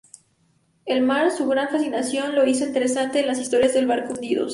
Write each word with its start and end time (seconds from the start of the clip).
El 0.87 1.03
mar, 1.03 1.29
su 1.29 1.45
gran 1.47 1.69
fascinación, 1.69 2.33
lo 2.33 2.43
hizo 2.47 2.65
interesarse 2.65 3.19
en 3.19 3.27
las 3.27 3.37
historias 3.37 3.75
de 3.75 3.85
barcos 3.85 4.15
hundidos. 4.17 4.49